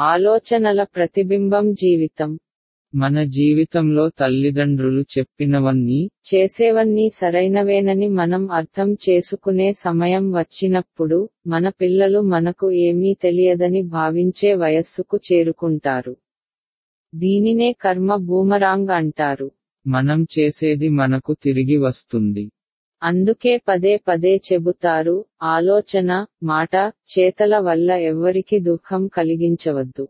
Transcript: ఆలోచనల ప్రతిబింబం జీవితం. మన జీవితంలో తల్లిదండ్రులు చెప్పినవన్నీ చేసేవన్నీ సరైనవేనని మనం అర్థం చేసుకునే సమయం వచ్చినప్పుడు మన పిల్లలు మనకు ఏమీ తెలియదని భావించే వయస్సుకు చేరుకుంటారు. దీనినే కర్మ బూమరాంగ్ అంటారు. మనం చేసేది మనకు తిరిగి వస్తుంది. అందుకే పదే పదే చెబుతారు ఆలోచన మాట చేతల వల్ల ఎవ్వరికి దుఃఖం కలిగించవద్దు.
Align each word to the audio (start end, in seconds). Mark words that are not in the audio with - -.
ఆలోచనల 0.00 0.82
ప్రతిబింబం 0.82 1.72
జీవితం. 1.72 2.38
మన 2.94 3.24
జీవితంలో 3.24 4.08
తల్లిదండ్రులు 4.08 5.02
చెప్పినవన్నీ 5.02 6.10
చేసేవన్నీ 6.34 7.10
సరైనవేనని 7.10 8.08
మనం 8.08 8.50
అర్థం 8.50 8.92
చేసుకునే 8.92 9.72
సమయం 9.72 10.32
వచ్చినప్పుడు 10.32 11.28
మన 11.46 11.68
పిల్లలు 11.68 12.20
మనకు 12.20 12.70
ఏమీ 12.70 13.14
తెలియదని 13.14 13.82
భావించే 13.82 14.54
వయస్సుకు 14.54 15.20
చేరుకుంటారు. 15.32 16.16
దీనినే 17.14 17.72
కర్మ 17.72 18.16
బూమరాంగ్ 18.16 18.88
అంటారు. 18.90 19.50
మనం 19.86 20.26
చేసేది 20.38 20.88
మనకు 20.88 21.36
తిరిగి 21.42 21.76
వస్తుంది. 21.76 22.50
అందుకే 23.02 23.58
పదే 23.68 23.96
పదే 24.06 24.40
చెబుతారు 24.44 25.16
ఆలోచన 25.48 26.10
మాట 26.42 26.74
చేతల 27.06 27.58
వల్ల 27.58 27.90
ఎవ్వరికి 28.04 28.58
దుఃఖం 28.60 29.02
కలిగించవద్దు. 29.08 30.04